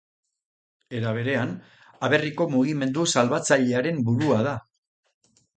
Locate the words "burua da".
4.09-4.57